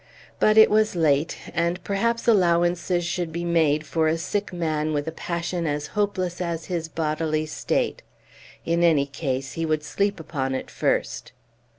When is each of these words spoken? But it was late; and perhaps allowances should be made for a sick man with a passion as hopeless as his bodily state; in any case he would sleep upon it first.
But 0.39 0.57
it 0.57 0.71
was 0.71 0.95
late; 0.95 1.37
and 1.53 1.83
perhaps 1.83 2.27
allowances 2.27 3.05
should 3.05 3.31
be 3.31 3.45
made 3.45 3.85
for 3.85 4.07
a 4.07 4.17
sick 4.17 4.51
man 4.51 4.93
with 4.93 5.07
a 5.07 5.11
passion 5.11 5.67
as 5.67 5.85
hopeless 5.93 6.41
as 6.41 6.65
his 6.65 6.89
bodily 6.89 7.45
state; 7.45 8.01
in 8.65 8.81
any 8.81 9.05
case 9.05 9.51
he 9.53 9.63
would 9.63 9.83
sleep 9.83 10.19
upon 10.19 10.55
it 10.55 10.71
first. 10.71 11.33